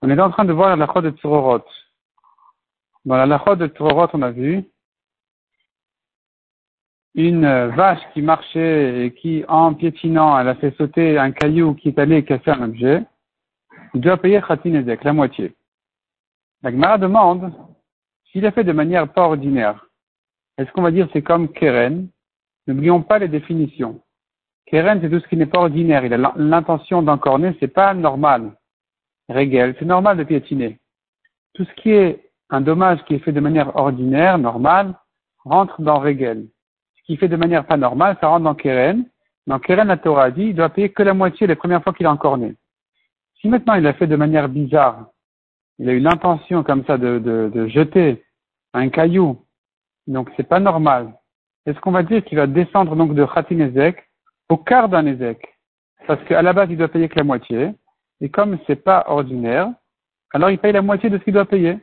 On 0.00 0.10
est 0.10 0.20
en 0.20 0.30
train 0.30 0.44
de 0.44 0.52
voir 0.52 0.70
la 0.70 0.76
lachot 0.86 1.02
de 1.02 1.10
Tzororot. 1.10 1.64
Dans 3.04 3.16
la 3.16 3.26
lachot 3.26 3.56
de 3.56 3.66
Tzororot, 3.66 4.08
on 4.14 4.22
a 4.22 4.30
vu 4.30 4.64
une 7.14 7.66
vache 7.68 8.00
qui 8.14 8.22
marchait 8.22 9.06
et 9.06 9.14
qui, 9.14 9.44
en 9.48 9.74
piétinant, 9.74 10.38
elle 10.38 10.48
a 10.48 10.54
fait 10.54 10.74
sauter 10.76 11.18
un 11.18 11.32
caillou 11.32 11.74
qui 11.74 11.88
est 11.88 11.98
allé 11.98 12.24
casser 12.24 12.50
un 12.50 12.62
objet. 12.62 13.04
Il 13.94 14.00
doit 14.00 14.16
payer 14.16 14.40
Khatin 14.40 14.74
Ezek, 14.74 15.04
la 15.04 15.12
moitié. 15.12 15.54
La 16.62 16.70
Gemara 16.70 16.98
demande 16.98 17.52
s'il 18.30 18.46
a 18.46 18.52
fait 18.52 18.64
de 18.64 18.72
manière 18.72 19.12
pas 19.12 19.22
ordinaire. 19.22 19.86
Est-ce 20.56 20.70
qu'on 20.72 20.82
va 20.82 20.90
dire 20.90 21.08
c'est 21.12 21.22
comme 21.22 21.48
Keren? 21.48 22.08
N'oublions 22.66 23.02
pas 23.02 23.18
les 23.18 23.28
définitions. 23.28 24.00
Keren, 24.70 25.00
c'est 25.00 25.08
tout 25.08 25.20
ce 25.20 25.28
qui 25.28 25.36
n'est 25.36 25.46
pas 25.46 25.60
ordinaire. 25.60 26.04
Il 26.04 26.12
a 26.12 26.32
l'intention 26.36 27.02
d'encorner, 27.02 27.56
c'est 27.58 27.68
pas 27.68 27.94
normal. 27.94 28.52
Régel, 29.28 29.74
c'est 29.78 29.84
normal 29.84 30.18
de 30.18 30.24
piétiner. 30.24 30.78
Tout 31.54 31.64
ce 31.64 31.72
qui 31.74 31.90
est 31.90 32.30
un 32.50 32.60
dommage 32.60 33.02
qui 33.04 33.14
est 33.14 33.18
fait 33.18 33.32
de 33.32 33.40
manière 33.40 33.74
ordinaire, 33.76 34.38
normale, 34.38 34.94
rentre 35.44 35.80
dans 35.80 35.98
Régel. 35.98 36.46
Ce 36.96 37.02
qui 37.04 37.16
fait 37.16 37.28
de 37.28 37.36
manière 37.36 37.66
pas 37.66 37.78
normale, 37.78 38.16
ça 38.20 38.28
rentre 38.28 38.44
dans 38.44 38.54
Keren. 38.54 39.06
Dans 39.46 39.58
Keren, 39.58 39.88
la 39.88 39.96
Torah 39.96 40.30
dit, 40.30 40.48
il 40.48 40.54
doit 40.54 40.68
payer 40.68 40.90
que 40.90 41.02
la 41.02 41.14
moitié 41.14 41.46
les 41.46 41.56
premières 41.56 41.82
fois 41.82 41.94
qu'il 41.94 42.06
a 42.06 42.12
encorné. 42.12 42.54
Si 43.40 43.48
maintenant 43.48 43.74
il 43.74 43.86
a 43.86 43.94
fait 43.94 44.06
de 44.06 44.16
manière 44.16 44.48
bizarre, 44.48 45.06
il 45.78 45.88
a 45.88 45.92
eu 45.92 46.00
l'intention 46.00 46.62
comme 46.62 46.84
ça 46.84 46.98
de, 46.98 47.66
jeter 47.68 48.24
un 48.74 48.88
caillou, 48.90 49.38
donc 50.06 50.30
c'est 50.36 50.48
pas 50.48 50.60
normal. 50.60 51.14
Est-ce 51.64 51.78
qu'on 51.80 51.92
va 51.92 52.02
dire 52.02 52.24
qu'il 52.24 52.36
va 52.36 52.46
descendre 52.46 52.96
donc 52.96 53.14
de 53.14 53.24
Khatin 53.24 53.60
Ezek 53.60 54.07
au 54.48 54.56
quart 54.56 54.88
d'un 54.88 55.06
Ezek. 55.06 55.58
Parce 56.06 56.22
qu'à 56.24 56.42
la 56.42 56.52
base, 56.52 56.68
il 56.70 56.76
doit 56.76 56.88
payer 56.88 57.08
que 57.08 57.18
la 57.18 57.24
moitié. 57.24 57.74
Et 58.20 58.28
comme 58.28 58.58
c'est 58.66 58.82
pas 58.82 59.04
ordinaire, 59.08 59.70
alors 60.32 60.50
il 60.50 60.58
paye 60.58 60.72
la 60.72 60.82
moitié 60.82 61.10
de 61.10 61.18
ce 61.18 61.24
qu'il 61.24 61.34
doit 61.34 61.44
payer. 61.44 61.78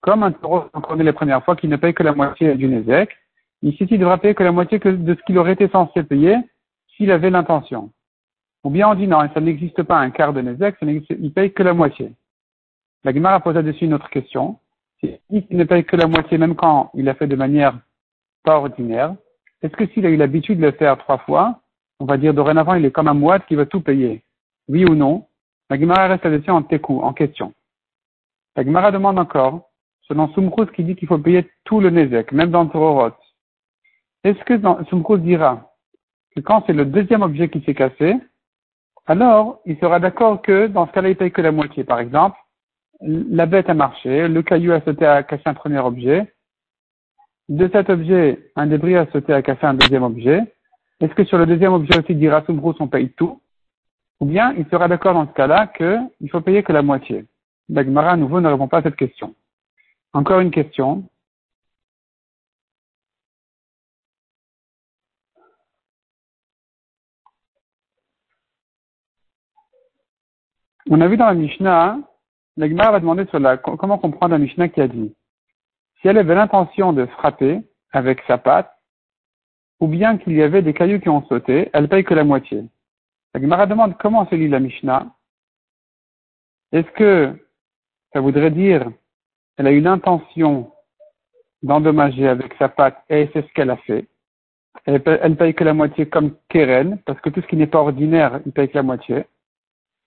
Comme 0.00 0.22
un 0.22 0.32
taureau, 0.32 0.62
connaît 0.82 1.04
les 1.04 1.12
premières 1.12 1.44
fois, 1.44 1.56
qu'il 1.56 1.70
ne 1.70 1.76
paye 1.76 1.94
que 1.94 2.02
la 2.02 2.12
moitié 2.12 2.54
d'une 2.54 2.74
Ezek. 2.74 3.16
Ici, 3.62 3.86
il 3.88 3.98
devra 3.98 4.18
payer 4.18 4.34
que 4.34 4.42
la 4.42 4.52
moitié 4.52 4.78
de 4.78 5.14
ce 5.14 5.22
qu'il 5.22 5.38
aurait 5.38 5.52
été 5.52 5.68
censé 5.68 6.02
payer 6.02 6.36
s'il 6.96 7.10
avait 7.10 7.30
l'intention. 7.30 7.90
Ou 8.64 8.70
bien 8.70 8.88
on 8.88 8.94
dit 8.94 9.08
non, 9.08 9.18
ça 9.32 9.40
n'existe 9.40 9.82
pas 9.82 9.98
un 9.98 10.10
quart 10.10 10.32
de 10.32 10.40
Nezek, 10.40 10.76
il 10.82 11.32
paye 11.32 11.52
que 11.52 11.62
la 11.62 11.74
moitié. 11.74 12.12
La 13.04 13.12
Gemara 13.12 13.40
pose 13.40 13.54
là-dessus 13.54 13.86
une 13.86 13.94
autre 13.94 14.08
question. 14.10 14.58
S'il 15.00 15.44
ne 15.50 15.64
paye 15.64 15.84
que 15.84 15.96
la 15.96 16.06
moitié, 16.06 16.38
même 16.38 16.54
quand 16.54 16.90
il 16.94 17.08
a 17.08 17.14
fait 17.14 17.26
de 17.26 17.34
manière 17.34 17.76
pas 18.44 18.58
ordinaire, 18.58 19.16
est-ce 19.62 19.76
que 19.76 19.86
s'il 19.88 20.06
a 20.06 20.10
eu 20.10 20.16
l'habitude 20.16 20.58
de 20.60 20.66
le 20.66 20.72
faire 20.72 20.96
trois 20.98 21.18
fois, 21.18 21.61
on 22.02 22.04
va 22.04 22.16
dire 22.16 22.34
dorénavant, 22.34 22.74
il 22.74 22.84
est 22.84 22.90
comme 22.90 23.06
un 23.06 23.14
moite 23.14 23.46
qui 23.46 23.54
va 23.54 23.64
tout 23.64 23.80
payer. 23.80 24.24
Oui 24.66 24.84
ou 24.84 24.96
non? 24.96 25.26
La 25.70 25.78
Gemara 25.78 26.08
reste 26.08 26.24
là-dessus 26.24 26.50
en 26.50 26.62
técou, 26.62 27.00
en 27.00 27.12
question. 27.12 27.54
La 28.56 28.64
Gemara 28.64 28.90
demande 28.90 29.20
encore, 29.20 29.70
selon 30.08 30.26
Sumkruz 30.32 30.66
qui 30.72 30.82
dit 30.82 30.96
qu'il 30.96 31.06
faut 31.06 31.18
payer 31.18 31.48
tout 31.64 31.78
le 31.78 31.90
Nezek, 31.90 32.32
même 32.32 32.50
dans 32.50 32.64
le 32.64 32.70
Tororot. 32.70 33.14
Est-ce 34.24 34.42
que 34.44 34.58
Sumkruz 34.88 35.20
dira 35.20 35.72
que 36.34 36.40
quand 36.40 36.64
c'est 36.66 36.72
le 36.72 36.86
deuxième 36.86 37.22
objet 37.22 37.48
qui 37.48 37.60
s'est 37.60 37.74
cassé, 37.74 38.16
alors 39.06 39.60
il 39.64 39.78
sera 39.78 40.00
d'accord 40.00 40.42
que 40.42 40.66
dans 40.66 40.88
ce 40.88 40.92
cas-là, 40.92 41.10
il 41.10 41.16
paye 41.16 41.30
que 41.30 41.40
la 41.40 41.52
moitié. 41.52 41.84
Par 41.84 42.00
exemple, 42.00 42.36
la 43.00 43.46
bête 43.46 43.70
a 43.70 43.74
marché, 43.74 44.26
le 44.26 44.42
caillou 44.42 44.72
a 44.72 44.80
sauté 44.80 45.06
à 45.06 45.22
casser 45.22 45.44
un 45.46 45.54
premier 45.54 45.78
objet, 45.78 46.34
de 47.48 47.68
cet 47.72 47.90
objet, 47.90 48.50
un 48.56 48.66
débris 48.66 48.96
a 48.96 49.06
sauté 49.12 49.32
à 49.32 49.42
casser 49.42 49.66
un 49.66 49.74
deuxième 49.74 50.02
objet, 50.02 50.40
est-ce 51.02 51.14
que 51.14 51.24
sur 51.24 51.36
le 51.36 51.46
deuxième 51.46 51.72
objet 51.72 51.98
aussi 51.98 52.14
dira 52.14 52.44
Soumbrous, 52.44 52.76
on 52.78 52.86
paye 52.86 53.10
tout? 53.10 53.42
Ou 54.20 54.24
bien 54.24 54.54
il 54.56 54.64
sera 54.66 54.86
d'accord 54.86 55.14
dans 55.14 55.26
ce 55.26 55.32
cas-là 55.32 55.66
qu'il 55.66 56.30
faut 56.30 56.40
payer 56.40 56.62
que 56.62 56.72
la 56.72 56.82
moitié 56.82 57.26
L'Agmara 57.68 58.12
à 58.12 58.16
nouveau 58.16 58.40
ne 58.40 58.48
répond 58.48 58.68
pas 58.68 58.78
à 58.78 58.82
cette 58.82 58.94
question. 58.94 59.34
Encore 60.12 60.38
une 60.38 60.52
question. 60.52 61.08
On 70.88 71.00
a 71.00 71.08
vu 71.08 71.16
dans 71.16 71.26
la 71.26 71.34
Mishnah, 71.34 71.98
l'Agmara 72.56 72.92
va 72.92 73.00
demander 73.00 73.26
sur 73.26 73.40
la, 73.40 73.56
comment 73.56 73.98
comprendre 73.98 74.32
la 74.32 74.38
Mishnah 74.38 74.68
qui 74.68 74.80
a 74.80 74.86
dit? 74.86 75.12
Si 76.00 76.06
elle 76.06 76.18
avait 76.18 76.36
l'intention 76.36 76.92
de 76.92 77.06
frapper 77.06 77.60
avec 77.90 78.22
sa 78.28 78.38
patte, 78.38 78.72
ou 79.82 79.88
bien 79.88 80.16
qu'il 80.16 80.34
y 80.34 80.42
avait 80.42 80.62
des 80.62 80.74
cailloux 80.74 81.00
qui 81.00 81.08
ont 81.08 81.26
sauté, 81.26 81.68
elle 81.72 81.88
paye 81.88 82.04
que 82.04 82.14
la 82.14 82.22
moitié. 82.22 82.62
La 83.34 83.40
Gemara 83.40 83.66
demande 83.66 83.96
comment 83.98 84.24
se 84.28 84.36
lit 84.36 84.46
la 84.46 84.60
Mishnah? 84.60 85.08
Est-ce 86.70 86.88
que 86.92 87.36
ça 88.12 88.20
voudrait 88.20 88.52
dire 88.52 88.88
qu'elle 89.56 89.66
a 89.66 89.72
eu 89.72 89.80
l'intention 89.80 90.70
d'endommager 91.64 92.28
avec 92.28 92.54
sa 92.60 92.68
patte 92.68 93.02
et 93.10 93.28
c'est 93.32 93.44
ce 93.44 93.52
qu'elle 93.54 93.70
a 93.70 93.76
fait? 93.78 94.06
Elle 94.84 95.02
paye, 95.02 95.34
paye, 95.34 95.52
que 95.52 95.64
la 95.64 95.74
moitié 95.74 96.06
comme 96.06 96.36
Keren, 96.48 96.98
parce 97.04 97.20
que 97.20 97.30
tout 97.30 97.42
ce 97.42 97.48
qui 97.48 97.56
n'est 97.56 97.66
pas 97.66 97.80
ordinaire, 97.80 98.40
il 98.46 98.52
paye 98.52 98.68
que 98.68 98.76
la 98.76 98.84
moitié. 98.84 99.24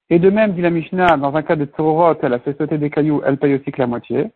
Et 0.10 0.20
de 0.20 0.30
même, 0.30 0.54
dit 0.54 0.62
la 0.62 0.70
Mishnah, 0.70 1.18
dans 1.18 1.36
un 1.36 1.44
cas 1.44 1.58
de 1.58 1.66
Torot, 1.66 2.16
elle 2.22 2.34
a 2.34 2.40
fait 2.40 2.58
sauter 2.58 2.78
des 2.78 2.90
cailloux, 2.90 3.22
elle 3.26 3.38
paye 3.38 3.56
aussi 3.56 3.74
que 3.74 3.82
la 3.82 3.88
moitié. 3.88 4.32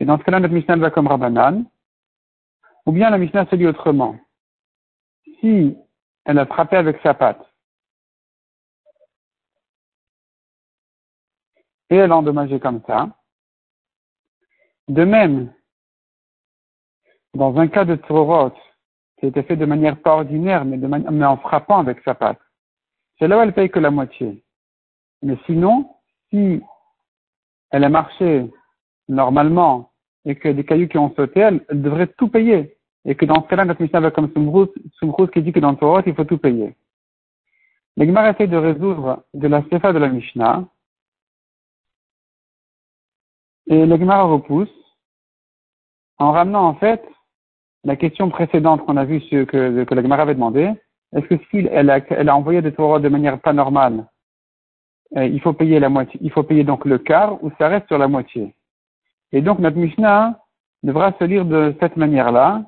Et 0.00 0.06
dans 0.06 0.16
ce 0.16 0.24
cas-là, 0.24 0.40
notre 0.40 0.54
Mishnah 0.54 0.76
va 0.76 0.90
comme 0.90 1.08
Rabbanan. 1.08 1.66
Ou 2.86 2.92
bien 2.92 3.10
la 3.10 3.18
Mishnah 3.18 3.44
se 3.50 3.56
lit 3.56 3.66
autrement 3.66 4.16
si 5.46 5.76
elle 6.24 6.38
a 6.38 6.46
frappé 6.46 6.76
avec 6.76 7.00
sa 7.02 7.14
patte. 7.14 7.44
Et 11.88 11.96
elle 11.96 12.10
a 12.10 12.16
endommagé 12.16 12.58
comme 12.58 12.82
ça, 12.86 13.08
de 14.88 15.04
même, 15.04 15.52
dans 17.34 17.56
un 17.58 17.68
cas 17.68 17.84
de 17.84 17.94
Torot 17.94 18.50
qui 19.18 19.26
a 19.26 19.28
été 19.28 19.42
fait 19.44 19.56
de 19.56 19.66
manière 19.66 20.00
pas 20.02 20.16
ordinaire, 20.16 20.64
mais 20.64 21.24
en 21.24 21.36
frappant 21.36 21.78
avec 21.78 22.02
sa 22.02 22.14
patte, 22.14 22.40
c'est 23.18 23.28
là 23.28 23.38
où 23.38 23.40
elle 23.40 23.54
paye 23.54 23.70
que 23.70 23.78
la 23.78 23.90
moitié. 23.90 24.44
Mais 25.22 25.38
sinon, 25.46 25.94
si 26.30 26.60
elle 27.70 27.84
a 27.84 27.88
marché 27.88 28.50
normalement 29.08 29.92
et 30.24 30.34
que 30.34 30.48
des 30.48 30.64
cailloux 30.64 30.88
qui 30.88 30.98
ont 30.98 31.14
sauté, 31.14 31.40
elle 31.40 31.64
devrait 31.70 32.08
tout 32.18 32.28
payer 32.28 32.75
et 33.06 33.14
que 33.14 33.24
dans 33.24 33.42
ce 33.42 33.48
cas-là, 33.48 33.64
notre 33.64 33.80
Mishnah 33.80 34.00
va 34.00 34.10
comme 34.10 34.30
Sumrus 34.32 35.30
qui 35.32 35.42
dit 35.42 35.52
que 35.52 35.60
dans 35.60 35.70
le 35.70 35.76
Torah, 35.76 36.02
il 36.04 36.14
faut 36.14 36.24
tout 36.24 36.38
payer. 36.38 36.74
L'Egmar 37.96 38.26
essaie 38.26 38.48
de 38.48 38.56
résoudre 38.56 39.24
de 39.32 39.48
la 39.48 39.62
Sefa 39.70 39.92
de 39.92 39.98
la 39.98 40.08
Mishnah, 40.08 40.64
et 43.68 43.86
l'Egmar 43.86 44.28
repousse, 44.28 44.68
en 46.18 46.32
ramenant 46.32 46.66
en 46.66 46.74
fait 46.74 47.02
la 47.84 47.96
question 47.96 48.28
précédente 48.28 48.84
qu'on 48.84 48.96
a 48.96 49.04
vue 49.04 49.20
que, 49.20 49.44
que 49.84 49.94
l'Egmar 49.94 50.20
avait 50.20 50.34
demandé, 50.34 50.72
est-ce 51.14 51.26
que 51.26 51.36
si 51.50 51.66
elle 51.70 51.90
a, 51.90 52.36
envoyé 52.36 52.60
des 52.60 52.72
Torah 52.72 52.98
de 52.98 53.08
manière 53.08 53.40
pas 53.40 53.52
normale, 53.52 54.06
euh, 55.16 55.24
il 55.24 55.40
faut 55.40 55.52
payer 55.52 55.78
la 55.78 55.88
moitié, 55.88 56.18
il 56.20 56.32
faut 56.32 56.42
payer 56.42 56.64
donc 56.64 56.84
le 56.84 56.98
quart 56.98 57.42
ou 57.44 57.52
ça 57.58 57.68
reste 57.68 57.86
sur 57.86 57.98
la 57.98 58.08
moitié? 58.08 58.54
Et 59.30 59.40
donc 59.40 59.60
notre 59.60 59.76
Mishnah 59.76 60.40
devra 60.82 61.12
se 61.18 61.24
lire 61.24 61.44
de 61.44 61.74
cette 61.80 61.96
manière-là, 61.96 62.64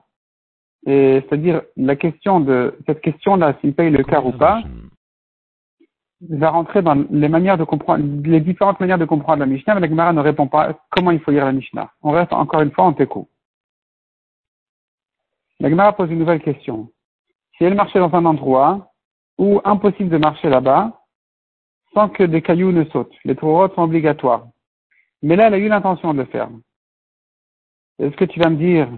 c'est-à-dire 0.87 1.63
la 1.77 1.97
question 1.97 2.41
de 2.41 2.79
cette 2.87 3.01
question-là, 3.01 3.57
s'il 3.61 3.75
paye 3.75 3.91
le 3.91 4.05
quart 4.05 4.27
ou 4.27 4.33
pas, 4.33 4.63
va 6.31 6.51
rentrer 6.51 6.83
dans 6.83 6.95
les 7.11 7.29
manières 7.29 7.59
de 7.59 7.65
comprendre, 7.65 8.05
les 8.25 8.41
différentes 8.41 8.81
manières 8.81 8.99
de 8.99 9.05
comprendre 9.05 9.41
la 9.41 9.47
Mishnah, 9.47 9.75
mais 9.75 9.81
la 9.81 9.89
Gemara 9.89 10.13
ne 10.13 10.21
répond 10.21 10.49
pas 10.49 10.79
comment 10.91 11.11
il 11.11 11.21
faut 11.21 11.31
lire 11.31 11.45
la 11.45 11.53
Mishnah. 11.53 11.93
On 12.03 12.11
reste 12.11 12.33
encore 12.33 12.61
une 12.63 12.73
fois 12.73 12.85
en 12.85 12.93
teco. 12.93 13.29
La 15.61 15.71
Gemara 15.71 15.93
pose 15.95 16.11
une 16.11 16.19
nouvelle 16.19 16.43
question. 16.43 16.91
Si 17.57 17.65
elle 17.65 17.75
marchait 17.75 17.99
dans 17.99 18.15
un 18.15 18.25
endroit 18.25 18.93
où 19.39 19.61
impossible 19.65 20.11
de 20.11 20.19
marcher 20.19 20.49
là-bas, 20.49 21.01
sans 21.95 22.09
que 22.09 22.25
des 22.25 22.43
cailloux 22.43 22.73
ne 22.73 22.85
sautent, 22.87 23.15
les 23.25 23.37
trous 23.37 23.69
sont 23.75 23.83
obligatoires. 23.83 24.47
Mais 25.23 25.37
là, 25.37 25.47
elle 25.47 25.55
a 25.55 25.59
eu 25.59 25.69
l'intention 25.69 26.15
de 26.15 26.21
le 26.21 26.27
faire. 26.27 26.49
Est-ce 27.99 28.17
que 28.17 28.25
tu 28.25 28.39
vas 28.39 28.51
me 28.51 28.57
dire, 28.57 28.89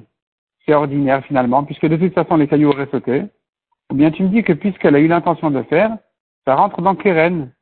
ordinaire 0.75 1.25
finalement, 1.25 1.65
puisque 1.65 1.87
de 1.87 1.97
toute 1.97 2.15
façon 2.15 2.37
les 2.37 2.49
cailloux 2.49 2.71
auraient 2.71 2.89
sauté, 2.91 3.25
ou 3.91 3.95
bien 3.95 4.11
tu 4.11 4.23
me 4.23 4.29
dis 4.29 4.43
que 4.43 4.53
puisqu'elle 4.53 4.95
a 4.95 5.01
eu 5.01 5.09
l'intention 5.09 5.51
de 5.51 5.63
faire, 5.65 5.97
ça 6.45 6.55
rentre 6.55 6.81
dans 6.83 6.95
Keren. 6.95 7.53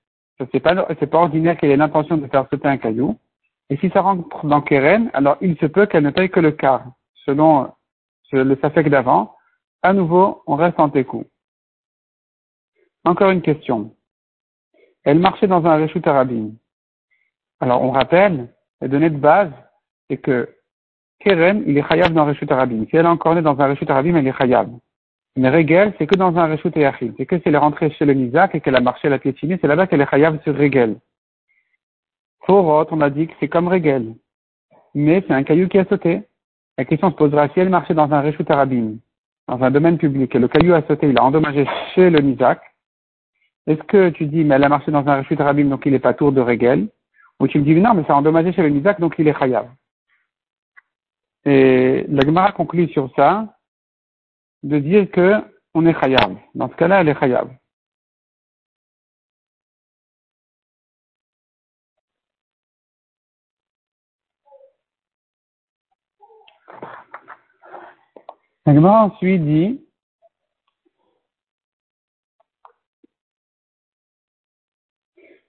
C'est 0.52 0.60
pas, 0.60 0.74
pas 0.74 1.18
ordinaire 1.18 1.56
qu'elle 1.56 1.70
ait 1.70 1.76
l'intention 1.76 2.16
de 2.16 2.26
faire 2.28 2.46
sauter 2.48 2.68
un 2.68 2.76
caillou. 2.76 3.18
Et 3.70 3.76
si 3.78 3.90
ça 3.90 4.02
rentre 4.02 4.46
dans 4.46 4.60
Keren, 4.60 5.10
alors 5.14 5.36
il 5.40 5.56
se 5.58 5.66
peut 5.66 5.86
qu'elle 5.86 6.04
ne 6.04 6.10
paye 6.10 6.30
que 6.30 6.40
le 6.40 6.52
quart, 6.52 6.84
selon 7.26 7.70
le 8.32 8.56
Safek 8.56 8.88
d'avant. 8.88 9.34
À 9.82 9.92
nouveau, 9.92 10.42
on 10.46 10.56
reste 10.56 10.78
en 10.80 10.90
técou. 10.90 11.24
Encore 13.04 13.30
une 13.30 13.42
question. 13.42 13.94
Elle 15.04 15.18
marchait 15.18 15.46
dans 15.46 15.64
un 15.64 15.76
Réchut 15.76 16.02
Arabim. 16.04 16.50
Alors, 17.60 17.82
on 17.82 17.90
rappelle, 17.90 18.52
les 18.80 18.88
données 18.88 19.10
de 19.10 19.18
base, 19.18 19.52
c'est 20.08 20.18
que 20.18 20.48
Keren, 21.28 21.62
il 21.66 21.76
est 21.76 21.86
chayav 21.86 22.14
dans 22.14 22.24
Reshut 22.24 22.50
Arabim. 22.50 22.86
Si 22.88 22.96
elle 22.96 23.04
est 23.04 23.08
encore 23.08 23.34
née 23.34 23.42
dans 23.42 23.60
un 23.60 23.66
Reshut 23.66 23.90
Arabim, 23.90 24.16
elle 24.16 24.26
est 24.26 24.32
chayav. 24.32 24.70
Mais 25.36 25.50
Régel, 25.50 25.92
c'est 25.98 26.06
que 26.06 26.14
dans 26.14 26.34
un 26.38 26.46
Reshut 26.46 26.74
et 26.74 26.90
C'est 27.18 27.26
que 27.26 27.36
si 27.36 27.42
elle 27.44 27.54
est 27.54 27.58
rentrée 27.58 27.90
chez 27.90 28.06
le 28.06 28.14
Nizak 28.14 28.54
et 28.54 28.60
qu'elle 28.62 28.76
a 28.76 28.80
marché 28.80 29.10
la 29.10 29.18
piétinée, 29.18 29.58
c'est 29.60 29.66
là-bas 29.66 29.86
qu'elle 29.86 30.00
est 30.00 30.10
chayav 30.10 30.40
sur 30.42 30.56
Régel. 30.56 30.96
Pour 32.46 32.64
on 32.66 33.00
a 33.02 33.10
dit 33.10 33.26
que 33.26 33.34
c'est 33.40 33.48
comme 33.48 33.68
Régel. 33.68 34.14
Mais 34.94 35.22
c'est 35.26 35.34
un 35.34 35.42
caillou 35.42 35.68
qui 35.68 35.78
a 35.78 35.84
sauté. 35.84 36.22
La 36.78 36.86
question 36.86 37.10
se 37.10 37.16
posera 37.16 37.48
si 37.50 37.60
elle 37.60 37.68
marchait 37.68 37.92
dans 37.92 38.10
un 38.10 38.22
Reshut 38.22 38.50
Arabim, 38.50 38.96
dans 39.48 39.62
un 39.62 39.70
domaine 39.70 39.98
public, 39.98 40.34
et 40.34 40.38
le 40.38 40.48
caillou 40.48 40.72
a 40.72 40.82
sauté, 40.82 41.10
il 41.10 41.18
a 41.18 41.24
endommagé 41.24 41.66
chez 41.94 42.08
le 42.08 42.20
Nizak. 42.20 42.62
Est-ce 43.66 43.82
que 43.82 44.08
tu 44.08 44.24
dis, 44.24 44.44
mais 44.44 44.54
elle 44.54 44.64
a 44.64 44.70
marché 44.70 44.90
dans 44.90 45.06
un 45.06 45.18
Reshut 45.18 45.38
Arabim, 45.38 45.68
donc 45.68 45.82
il 45.84 45.92
n'est 45.92 45.98
pas 45.98 46.14
tour 46.14 46.32
de 46.32 46.40
Régel? 46.40 46.88
Ou 47.38 47.48
tu 47.48 47.58
me 47.58 47.64
dis, 47.64 47.74
non, 47.74 47.92
mais 47.92 48.04
ça 48.04 48.14
a 48.14 48.16
endommagé 48.16 48.54
chez 48.54 48.62
le 48.62 48.70
Nizak, 48.70 48.98
donc 48.98 49.14
il 49.18 49.28
est 49.28 49.38
chayav. 49.38 49.68
Et 51.48 52.04
la 52.08 52.26
Gemara 52.26 52.52
conclut 52.52 52.88
sur 52.90 53.10
ça, 53.16 53.56
de 54.62 54.78
dire 54.78 55.10
que 55.10 55.42
on 55.72 55.86
est 55.86 55.98
chayav. 55.98 56.36
Dans 56.54 56.68
ce 56.68 56.74
cas-là, 56.76 57.00
elle 57.00 57.08
est 57.08 57.18
chayav. 57.18 57.48
La 68.66 68.74
Gemara 68.74 69.04
ensuite 69.06 69.42
dit, 69.42 69.86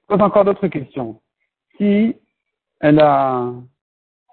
pose 0.08 0.22
encore 0.22 0.46
d'autres 0.46 0.70
questions. 0.70 1.22
Si 1.76 2.16
elle 2.80 3.02
a, 3.02 3.52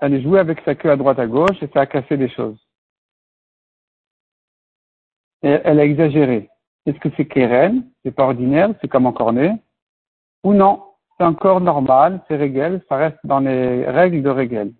elle 0.00 0.22
jouée 0.22 0.40
avec 0.40 0.60
sa 0.64 0.74
queue 0.74 0.90
à 0.90 0.96
droite 0.96 1.18
à 1.18 1.26
gauche 1.26 1.62
et 1.62 1.68
ça 1.72 1.80
a 1.80 1.86
cassé 1.86 2.16
des 2.16 2.28
choses 2.28 2.58
elle 5.46 5.80
a 5.80 5.84
exagéré. 5.84 6.48
Est-ce 6.86 6.98
que 6.98 7.08
c'est 7.16 7.26
keren, 7.26 7.84
c'est 8.02 8.14
pas 8.14 8.24
ordinaire, 8.24 8.70
c'est 8.80 8.88
comme 8.88 9.06
un 9.06 9.12
cornet 9.12 9.52
Ou 10.44 10.54
non, 10.54 10.82
c'est 11.18 11.24
encore 11.24 11.60
normal, 11.60 12.20
c'est 12.28 12.36
régel, 12.36 12.82
ça 12.88 12.96
reste 12.96 13.18
dans 13.24 13.40
les 13.40 13.84
règles 13.86 14.22
de 14.22 14.30
régel. 14.30 14.72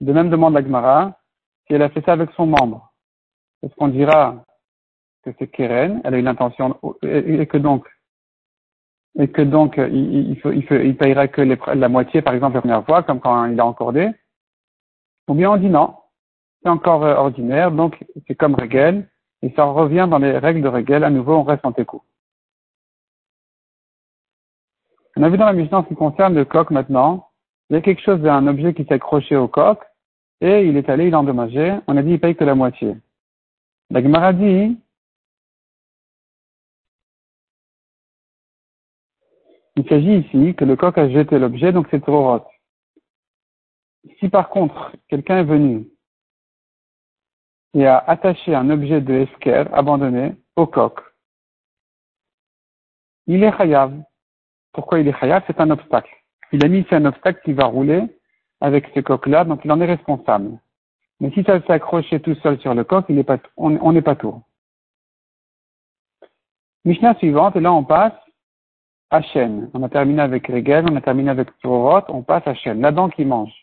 De 0.00 0.12
même 0.12 0.30
demande 0.30 0.56
Agmara, 0.56 1.18
si 1.66 1.74
elle 1.74 1.82
a 1.82 1.90
fait 1.90 2.04
ça 2.04 2.12
avec 2.12 2.30
son 2.32 2.46
membre, 2.46 2.92
est-ce 3.62 3.74
qu'on 3.74 3.88
dira 3.88 4.44
que 5.22 5.30
c'est 5.38 5.48
keren, 5.48 6.00
elle 6.04 6.14
a 6.14 6.18
une 6.18 6.28
intention, 6.28 6.78
et, 7.02 7.46
que 7.46 7.58
donc, 7.58 7.86
et 9.18 9.28
que 9.28 9.42
donc, 9.42 9.74
il, 9.76 10.30
il, 10.30 10.40
il, 10.44 10.84
il 10.84 10.96
payera 10.96 11.28
que 11.28 11.42
la 11.42 11.88
moitié, 11.88 12.22
par 12.22 12.34
exemple, 12.34 12.54
la 12.54 12.60
première 12.62 12.86
fois, 12.86 13.02
comme 13.02 13.20
quand 13.20 13.44
il 13.46 13.60
a 13.60 13.66
encordé. 13.66 14.10
Ou 15.30 15.34
bien 15.34 15.52
on 15.52 15.56
dit 15.58 15.68
non, 15.68 15.94
c'est 16.60 16.68
encore 16.68 17.04
euh, 17.04 17.14
ordinaire, 17.14 17.70
donc 17.70 18.04
c'est 18.26 18.34
comme 18.34 18.56
régel, 18.56 19.08
et 19.42 19.52
ça 19.54 19.62
revient 19.62 20.08
dans 20.10 20.18
les 20.18 20.36
règles 20.36 20.60
de 20.60 20.66
Régel. 20.66 21.04
À 21.04 21.10
nouveau, 21.10 21.34
on 21.34 21.44
reste 21.44 21.64
en 21.64 21.70
téco. 21.70 22.02
On 25.14 25.22
a 25.22 25.28
vu 25.28 25.38
dans 25.38 25.46
la 25.46 25.52
mission 25.52 25.76
en 25.76 25.84
ce 25.84 25.88
qui 25.88 25.94
concerne 25.94 26.34
le 26.34 26.44
coq 26.44 26.72
maintenant. 26.72 27.28
Il 27.68 27.74
y 27.74 27.76
a 27.76 27.80
quelque 27.80 28.02
chose 28.02 28.20
d'un 28.20 28.44
objet 28.48 28.74
qui 28.74 28.84
s'est 28.84 28.94
accroché 28.94 29.36
au 29.36 29.46
coq 29.46 29.78
et 30.40 30.66
il 30.66 30.76
est 30.76 30.88
allé, 30.88 31.06
il 31.06 31.14
a 31.14 31.20
endommagé. 31.20 31.78
On 31.86 31.96
a 31.96 32.02
dit 32.02 32.10
il 32.10 32.20
paye 32.20 32.34
que 32.34 32.42
la 32.42 32.56
moitié. 32.56 32.96
La 33.90 34.02
Gemara 34.02 34.32
dit 34.32 34.76
il 39.76 39.88
s'agit 39.88 40.26
ici 40.26 40.56
que 40.56 40.64
le 40.64 40.74
coq 40.74 40.98
a 40.98 41.08
jeté 41.08 41.38
l'objet, 41.38 41.70
donc 41.70 41.86
c'est 41.92 42.02
trop 42.02 42.32
rot. 42.32 42.44
Si 44.18 44.28
par 44.28 44.48
contre 44.48 44.92
quelqu'un 45.08 45.38
est 45.38 45.44
venu 45.44 45.86
et 47.74 47.86
a 47.86 47.98
attaché 47.98 48.54
un 48.54 48.70
objet 48.70 49.00
de 49.00 49.14
esker 49.14 49.64
abandonné 49.72 50.34
au 50.56 50.66
coq. 50.66 51.00
Il 53.26 53.44
est 53.44 53.56
chayav. 53.56 53.92
Pourquoi 54.72 54.98
il 54.98 55.08
est 55.08 55.18
chayav 55.18 55.42
C'est 55.46 55.60
un 55.60 55.70
obstacle. 55.70 56.10
Il 56.52 56.64
a 56.64 56.68
mis 56.68 56.80
ici 56.80 56.94
un 56.94 57.04
obstacle 57.04 57.40
qui 57.44 57.52
va 57.52 57.66
rouler 57.66 58.02
avec 58.60 58.90
ce 58.94 59.00
coq-là, 59.00 59.44
donc 59.44 59.60
il 59.64 59.70
en 59.70 59.80
est 59.80 59.86
responsable. 59.86 60.58
Mais 61.20 61.30
si 61.30 61.44
ça 61.44 61.60
s'est 61.60 61.72
accroché 61.72 62.20
tout 62.20 62.34
seul 62.36 62.58
sur 62.60 62.74
le 62.74 62.82
coq, 62.82 63.04
il 63.08 63.18
est 63.18 63.24
pas, 63.24 63.38
on 63.56 63.92
n'est 63.92 64.02
pas 64.02 64.16
tout. 64.16 64.42
Mishnah 66.84 67.14
suivante, 67.16 67.56
et 67.56 67.60
là 67.60 67.72
on 67.72 67.84
passe 67.84 68.14
à 69.10 69.22
chêne. 69.22 69.70
On 69.74 69.82
a 69.82 69.88
terminé 69.88 70.22
avec 70.22 70.46
Regel, 70.46 70.86
on 70.90 70.96
a 70.96 71.00
terminé 71.00 71.30
avec 71.30 71.56
Torot, 71.58 72.02
on 72.08 72.22
passe 72.22 72.46
à 72.46 72.54
chêne. 72.54 72.80
La 72.80 72.90
dent 72.90 73.10
qui 73.10 73.24
mange. 73.24 73.59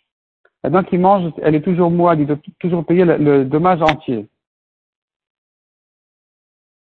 La 0.63 0.69
dent 0.69 0.83
qui 0.83 0.97
mange, 0.97 1.31
elle 1.41 1.55
est 1.55 1.61
toujours 1.61 1.91
moite, 1.91 2.19
il 2.19 2.27
doit 2.27 2.37
toujours 2.59 2.85
payer 2.85 3.05
le, 3.05 3.45
dommage 3.45 3.81
entier. 3.81 4.27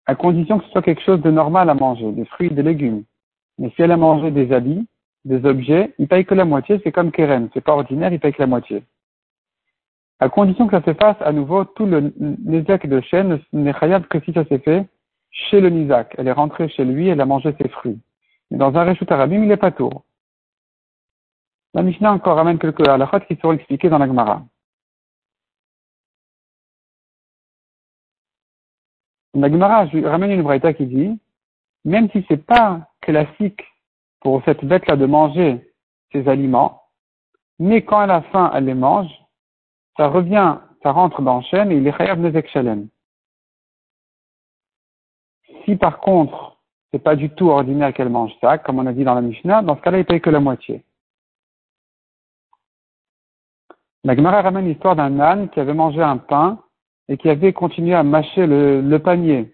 À 0.07 0.15
condition 0.15 0.59
que 0.59 0.65
ce 0.65 0.71
soit 0.71 0.83
quelque 0.83 1.03
chose 1.03 1.21
de 1.21 1.31
normal 1.31 1.69
à 1.69 1.75
manger, 1.75 2.11
des 2.13 2.25
fruits, 2.25 2.51
des 2.51 2.63
légumes. 2.63 3.05
Mais 3.59 3.71
si 3.71 3.83
elle 3.83 3.93
a 3.93 3.97
mangé 3.97 4.31
des 4.31 4.53
habits, 4.53 4.87
des 5.25 5.45
objets, 5.45 5.95
il 5.99 6.09
paye 6.09 6.25
que 6.25 6.35
la 6.35 6.45
moitié, 6.45 6.81
c'est 6.85 6.93
comme 6.93 7.11
Keren, 7.11 7.49
c'est 7.53 7.61
pas 7.61 7.73
ordinaire, 7.73 8.13
il 8.13 8.21
paye 8.21 8.33
que 8.33 8.43
la 8.43 8.47
moitié. 8.47 8.85
À 10.19 10.29
condition 10.31 10.67
que 10.67 10.79
ça 10.79 10.85
se 10.85 10.95
fasse 10.95 11.17
à 11.21 11.33
nouveau, 11.33 11.65
tout 11.65 11.85
le 11.85 12.13
Nizak 12.19 12.87
de 12.87 13.01
chêne 13.03 13.41
n'est 13.53 13.75
que 13.75 14.21
si 14.21 14.33
ça 14.33 14.45
s'est 14.47 14.61
fait 14.61 14.87
chez 15.31 15.61
le 15.61 15.69
Nizak. 15.69 16.15
Elle 16.17 16.29
est 16.29 16.33
rentrée 16.33 16.69
chez 16.71 16.85
lui, 16.85 17.09
elle 17.09 17.21
a 17.21 17.27
mangé 17.27 17.55
ses 17.61 17.69
fruits. 17.69 17.99
Mais 18.51 18.57
dans 18.57 18.75
un 18.77 18.85
Réchut 18.85 19.07
Arabim, 19.11 19.43
il 19.43 19.49
n'est 19.49 19.59
pas 19.59 19.73
tour. 19.73 20.06
La 21.77 21.83
Mishnah 21.83 22.15
encore 22.15 22.37
ramène 22.37 22.59
quelques 22.59 22.89
halachot 22.89 23.21
qui 23.29 23.37
seront 23.37 23.53
expliqués 23.53 23.91
dans 23.91 23.99
la 23.99 24.07
Gemara. 24.07 24.43
La 29.35 29.51
Gemara 29.51 29.85
ramène 30.09 30.31
une 30.31 30.43
braïta 30.43 30.73
qui 30.73 30.87
dit, 30.87 31.21
même 31.85 32.09
si 32.13 32.25
c'est 32.29 32.43
pas 32.47 32.89
classique 33.03 33.63
pour 34.21 34.43
cette 34.47 34.65
bête-là 34.65 34.97
de 34.97 35.05
manger 35.05 35.71
ses 36.13 36.27
aliments, 36.27 36.85
mais 37.59 37.85
quand 37.85 37.99
à 37.99 38.07
la 38.07 38.23
fin 38.23 38.51
elle 38.55 38.65
les 38.65 38.73
mange, 38.73 39.13
ça 39.99 40.09
revient, 40.09 40.57
ça 40.83 40.93
rentre 40.93 41.21
dans 41.21 41.43
chêne 41.43 41.71
et 41.73 41.77
il 41.77 41.87
est 41.87 41.99
chayav 41.99 42.19
nezek 42.19 42.49
shalem. 42.49 42.89
Si 45.67 45.77
par 45.77 45.99
contre, 45.99 46.57
c'est 46.91 47.03
pas 47.03 47.17
du 47.17 47.29
tout 47.29 47.51
ordinaire 47.51 47.93
qu'elle 47.93 48.09
mange 48.09 48.33
ça, 48.41 48.57
comme 48.57 48.79
on 48.79 48.87
a 48.87 48.95
dit 48.95 49.05
dans 49.05 49.15
la 49.15 49.21
Mishnah, 49.21 49.61
dans 49.61 49.77
ce 49.77 49.83
cas-là, 49.83 49.99
il 49.99 50.07
paye 50.07 50.23
que 50.23 50.31
la 50.31 50.41
moitié. 50.41 50.83
La 54.07 54.15
Gemara 54.15 54.41
ramène 54.41 54.67
l'histoire 54.67 54.95
d'un 54.95 55.19
âne 55.19 55.49
qui 55.49 55.59
avait 55.59 55.75
mangé 55.75 56.01
un 56.01 56.17
pain 56.17 56.61
et 57.09 57.17
qui 57.17 57.29
avait 57.29 57.53
continué 57.53 57.93
à 57.93 58.05
mâcher 58.05 58.47
le, 58.47 58.81
le 58.81 58.99
panier. 59.01 59.53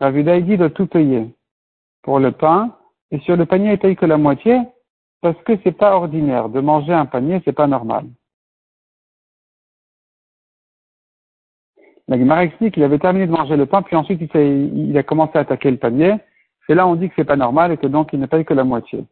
Ravida 0.00 0.40
dit 0.40 0.56
de 0.56 0.66
tout 0.66 0.86
payer 0.88 1.32
pour 2.02 2.18
le 2.18 2.32
pain 2.32 2.76
et 3.12 3.20
sur 3.20 3.36
le 3.36 3.46
panier 3.46 3.74
il 3.74 3.78
paye 3.78 3.94
que 3.94 4.04
la 4.04 4.18
moitié 4.18 4.60
parce 5.20 5.40
que 5.44 5.52
c'est 5.62 5.78
pas 5.78 5.94
ordinaire 5.94 6.48
de 6.48 6.58
manger 6.58 6.92
un 6.92 7.06
panier, 7.06 7.40
c'est 7.44 7.52
pas 7.52 7.68
normal. 7.68 8.06
La 12.08 12.18
Gemara 12.18 12.42
explique 12.42 12.74
qu'il 12.74 12.82
avait 12.82 12.98
terminé 12.98 13.28
de 13.28 13.32
manger 13.32 13.56
le 13.56 13.66
pain, 13.66 13.82
puis 13.82 13.94
ensuite 13.94 14.20
il, 14.34 14.98
a 14.98 15.04
commencé 15.04 15.38
à 15.38 15.42
attaquer 15.42 15.70
le 15.70 15.76
panier. 15.76 16.16
Et 16.68 16.74
là 16.74 16.88
on 16.88 16.96
dit 16.96 17.08
que 17.08 17.14
c'est 17.14 17.24
pas 17.24 17.36
normal 17.36 17.70
et 17.70 17.76
que 17.76 17.86
donc 17.86 18.12
il 18.12 18.18
ne 18.18 18.26
paye 18.26 18.44
que 18.44 18.52
la 18.52 18.64
moitié. 18.64 19.04